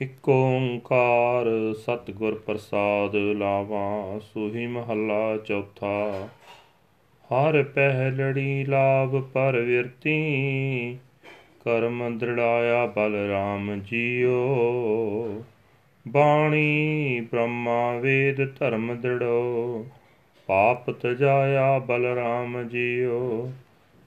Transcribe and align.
ਇਕ 0.00 0.28
ਓੰਕਾਰ 0.28 1.46
ਸਤਿਗੁਰ 1.78 2.34
ਪ੍ਰਸਾਦ 2.46 3.16
ਲਾਵਾ, 3.16 4.18
ਸੋਹੀ 4.18 4.66
ਮਹੱਲਾ 4.66 5.36
ਚੌਥਾ। 5.36 6.28
ਹਰ 7.30 7.62
ਪਹਿਲੜੀ 7.62 8.64
ਲਾਭ 8.64 9.20
ਪਰ 9.20 9.60
ਵਿਰਤੀ, 9.60 10.98
ਕਰਮ 11.64 12.18
ਦ੍ਰਿੜਾਇਆ 12.18 12.86
ਬਲ 12.86 13.14
ਰਾਮ 13.14 13.80
ਜੀਓ। 13.80 15.42
ਬਾਣੀ 16.08 17.20
ਬ੍ਰਹਮਾ 17.20 17.98
ਵੇਦ 17.98 18.58
ਧਰਮ 18.58 18.94
ਦ੍ਰਿੜੋ 19.00 19.86
ਪਾਪ 20.46 20.90
ਤਜਾਇਆ 20.90 21.78
ਬਲ 21.78 22.04
ਰਾਮ 22.04 22.68
ਜੀਓ। 22.68 23.52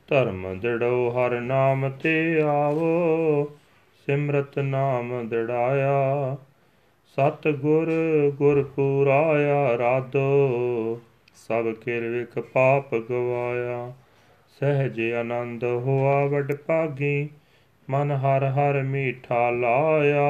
ਧਰਮ 0.07 0.59
ਦ੍ਰਿੜੋ, 0.59 1.09
ਹਰ 1.09 1.39
ਨਾਮ 1.41 1.89
ਤੇ 1.89 2.41
ਆਵੋ। 2.41 3.51
ਸਿਮਰਤ 4.10 4.60
ਨਾਮ 4.60 5.30
ਦੜਾਇਆ 5.30 6.38
ਸਤ 7.05 7.48
ਗੁਰ 7.48 7.91
ਗੁਰ 8.38 8.63
ਪੁਰਾਇਆ 8.63 9.77
ਰਾਦੋ 9.77 11.02
ਸਭ 11.36 11.72
ਕਿਰ 11.72 12.08
ਵਿਖ 12.08 12.40
ਪਾਪ 12.40 12.95
ਗਵਾਇਆ। 12.95 13.94
ਸਹਿਜ 14.59 15.12
ਆਨੰਦ 15.12 15.64
ਹੋਆ 15.64 16.26
ਵਡ 16.26 16.55
ਭਾਗੀ, 16.55 17.30
ਮਨ 17.90 18.12
ਹਰ 18.12 18.44
ਹਰ 18.44 18.84
ਮੀਠਾ 18.84 19.50
ਲਾਇਆ। 19.50 20.28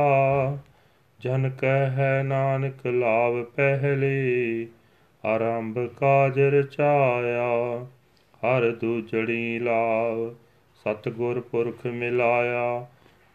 ਜਨ 1.20 1.50
ਕਹਿ 1.50 2.23
ਨਾਨਕ 2.23 2.88
ਲਾਭ 2.88 3.44
ਪਹਿਲੇ, 3.44 4.68
ਆਰੰਭ 5.26 5.80
ਕਾਜ 5.80 6.40
ਰਚਾਇਆ 6.40 7.86
ਹਰ 8.36 8.72
ਦੂਜੜੀ 8.72 9.59
ਲਾਭ 9.59 10.36
ਸਤਗੁਰ 10.76 11.40
ਪੁਰਖ 11.40 11.88
ਮਿਲਾਇਆ। 11.88 12.88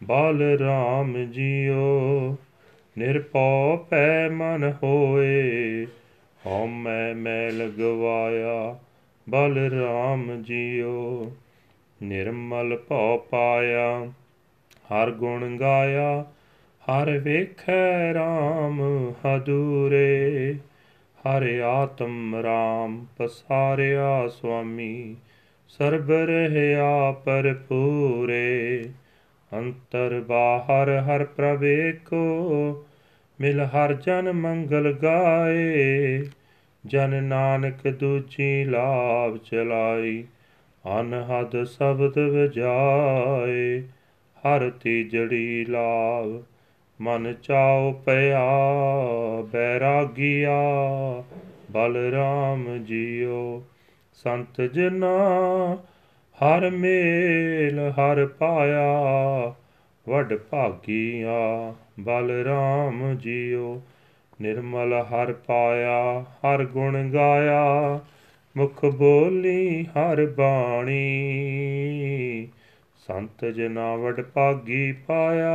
ਬਲ 0.03 0.57
ਰਾਮ 0.59 1.25
ਜੀਓ 1.25 2.37
ਨਿਰਪਉ 2.97 3.77
ਪੈ 3.89 4.29
ਮਨ 4.29 4.73
ਹੋਏ। 4.83 5.85
ਹਉਮੈ 6.45 7.13
ਮੈਲ 7.13 7.71
ਗਵਾਇਆ 7.79 8.79
ਬਲ 9.29 9.57
ਰਾਮ 9.57 10.43
ਜੀਓ, 10.43 11.31
ਨਿਰਮਲ 12.03 12.77
ਭਉ 12.77 13.17
ਪਾਇਆ। 13.17 14.11
ਹਰ 14.63 15.11
ਗੁਣ 15.11 15.57
ਗਾਇਆ, 15.57 16.25
ਹਰ 16.83 17.17
ਵੇਖੈ 17.17 18.13
ਰਾਮ 18.13 18.81
ਹਦੂਰੇ। 19.09 20.55
ਹਰ 21.21 21.59
ਆਤਮ 21.59 22.35
ਰਾਮ 22.35 23.05
ਪਸਾਰਿਆ 23.17 24.27
ਸੁਆਮੀ, 24.27 25.15
ਸਰਬ 25.67 26.11
ਰਹਿਆ 26.11 27.11
ਪਰਪੂਰੇ 27.11 28.83
ਅੰਤਰ 29.53 30.23
ਬਾਹਰ 30.27 30.89
ਹਰ 30.89 31.23
ਪ੍ਰਵੇਕੋ, 31.23 32.85
ਮਿਲ 33.41 33.61
ਹਰ 33.61 33.93
ਜਨ 33.93 34.31
ਮੰਗਲ 34.31 34.93
ਗਾਏ। 34.93 36.23
ਜਨ 36.85 37.23
ਨਾਨਕ 37.23 37.87
ਦੂਜੀ 37.87 38.63
ਲਾਭ 38.63 39.37
ਚਲਾਈ, 39.37 40.23
ਅਨਹਦ 40.99 41.63
ਸ਼ਬਦ 41.63 42.19
ਵਜਾਏ। 42.19 43.81
ਹਰ 44.35 44.69
ਤੀਜੜੀ 44.69 45.65
ਲਾਭ, 45.65 46.43
ਮਨ 47.01 47.33
ਚਾਉ 47.33 47.91
ਪਿਆ 47.91 48.45
ਬੈਰਾਗੀਆ 49.51 50.59
ਬਲ 51.71 51.97
ਰਾਮ 51.97 52.83
ਜੀਓ, 52.83 53.63
ਸੰਤ 54.13 54.61
ਜਨਾ 54.61 55.17
ਹਰ 56.43 56.69
ਮੇਲ 56.69 57.79
ਹਰ 57.79 58.25
ਪਾਇਆ, 58.25 58.93
ਵਡ 60.09 60.37
ਭਾਗੀਆ 60.37 61.73
ਬਲ 61.99 62.31
ਰਾਮ 62.31 63.17
ਜੀਓ। 63.17 63.81
ਨਿਰਮਲ 64.41 64.93
ਹਰ 64.93 65.33
ਪਾਇਆ, 65.33 66.21
ਹਰ 66.21 66.65
ਗੁਣ 66.65 67.09
ਗਾਇਆ, 67.09 67.99
ਮੁਖ 68.57 68.85
ਬੋਲੀ 68.85 69.85
ਹਰ 69.85 70.25
ਬਾਣੀ। 70.25 71.01
ਸੰਤ 73.07 73.45
ਜਨਾ 73.45 73.95
ਵਡ 73.95 74.21
ਭਾਗੀ 74.21 74.91
ਪਾਇਆ, 74.91 75.53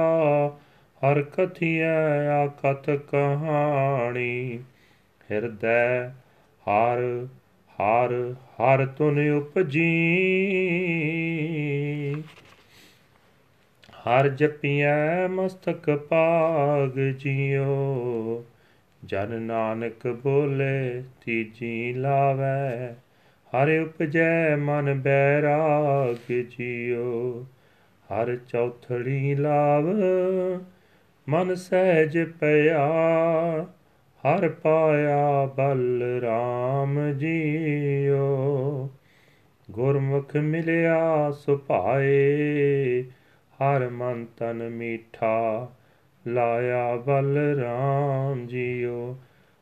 ਹਰ 1.01 1.23
ਕਥਿਐ 1.23 2.29
ਆਕਤ 2.29 2.91
ਕਹਾਣੀ। 2.91 4.59
ਹਿਰਦੈ 5.31 6.09
ਹਰ 6.63 7.27
ਹਰ 7.81 8.35
ਹਰ 8.35 8.87
ਤੁਨ 8.87 9.31
ਉਪਜੀ। 9.31 9.91
ਹਰ 13.93 14.29
ਜਪੀਐ 14.29 15.29
ਮਸਤਕ 15.29 15.97
ਪਾਗ 15.97 16.99
ਜਿਉ। 16.99 18.45
ਜਨ 19.05 19.43
ਨਾਨਕ 19.43 20.09
ਬੋਲੇ 20.09 21.03
ਤੀਜੀ 21.25 21.93
ਲਾਵੈ। 21.93 22.95
ਹਰ 23.49 23.81
ਉਪਜੈ 23.81 24.57
ਮਨ 24.57 25.01
ਬੈਰਾਗ 25.01 26.33
ਜਿਉ। 26.33 27.45
ਹਰ 28.09 28.37
ਚੌਥੜੀ 28.37 29.35
ਲਾਵ, 29.35 29.85
ਮਨ 31.29 31.55
ਸਹਿਜ 31.55 32.19
ਪਿਆ। 32.41 32.89
ਹਰ 34.25 34.49
ਪਾਇਆ 34.49 35.47
ਬਲ 35.47 36.03
ਰਾਮ 36.23 36.80
ਜੀਓ। 37.13 38.29
ਗੁਰਮੁਖ 39.71 40.37
ਮਿਲਿਆ 40.37 41.31
ਸੁਭਾਏ, 41.31 43.03
ਹਰ 43.55 43.89
ਮਨ 43.89 44.27
ਤਨ 44.37 44.69
ਮੀਠਾ 44.69 45.69
ਲਾਇਆ 46.27 46.97
ਬਲ 46.97 47.37
ਰਾਮ 47.37 48.47
ਜੀਓ। 48.47 49.19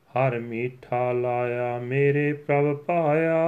ਹਰ 0.09 0.39
ਮੀਠਾ 0.39 1.13
ਲਾਇਆ 1.13 1.79
ਮੇਰੇ 1.79 2.33
ਪ੍ਰਭ 2.33 2.77
ਪਾਇਆ 2.77 3.47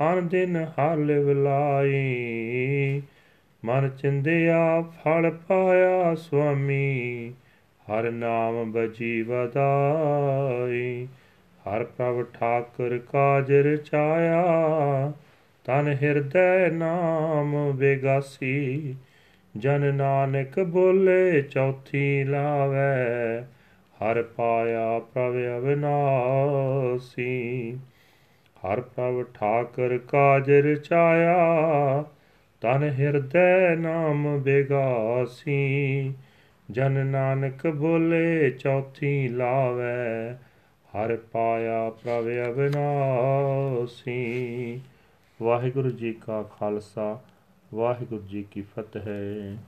ਅਨ 0.00 0.28
ਦਿਨ 0.28 0.56
ਹਰ 0.56 0.96
ਲਿਵ 0.96 1.30
ਲਾਈ। 1.30 3.02
ਮਨ 3.64 3.88
ਚਿੰਦਿਆ 3.88 4.80
ਫਲ 4.80 5.30
ਪਾਇਆ 5.30 6.14
ਸੁਆਮੀ, 6.14 7.32
ਹਰ 7.90 8.10
ਨਾਮ 8.10 8.72
ਬਜੀ 8.72 9.22
ਵਦਾਈ 9.22 11.08
ਹਰ 11.66 11.84
ਪ੍ਰਭ 11.84 12.24
ਠਾਕੁਰ 12.34 12.98
ਕਾਜ 12.98 13.52
ਰਚਾਇਆ 13.52 15.12
ਤਨ 15.64 15.96
ਹਿਰਦੈ 16.02 16.70
ਨਾਮ 16.70 17.72
ਬੇਗਾਸੀ, 17.72 18.96
ਜਨ 19.56 19.94
ਨਾਨਕ 19.94 20.60
ਬੋਲੇ 20.60 21.42
ਚੌਥੀ 21.42 22.24
ਲਾਵੈ, 22.24 23.40
ਹਰ 23.96 24.22
ਪਾਇਆ 24.22 24.98
ਪ੍ਰਭ 24.98 25.34
ਅਵਨਾਸੀ। 25.34 27.26
ਹਰ 28.56 28.80
ਪ੍ਰਭ 28.80 29.24
ਠਾਕੁਰ 29.34 29.98
ਕਾਜ 29.98 30.50
ਰਚਾਇਆ 30.50 32.04
ਤਨ 32.60 32.82
ਹਿਰਦੈ 32.82 33.76
ਨਾਮ 33.76 34.38
ਬੇਗਾਸੀ, 34.38 36.12
ਜਨ 36.70 37.06
ਨਾਨਕ 37.06 37.66
ਬੋਲੇ 37.66 38.50
ਚੌਥੀ 38.50 39.28
ਲਾਵੈ 39.28 40.38
ਹਰ 40.96 41.16
ਪਾਇਆ 41.16 41.90
ਪ੍ਰਭ 41.90 42.24
ਅਬਨਾਸੀ 42.24 44.16
ਵਾਹਿਗੁਰੂ 45.42 45.90
ਜੀ 45.90 46.12
ਕਾ 46.12 46.42
ਖਾਲਸਾ 46.42 47.20
ਵਾਹਿਗੁਰੂ 47.74 48.22
ਜੀ 48.22 48.42
ਕੀ 48.42 48.62
ਫਤਿਹ। 48.62 49.56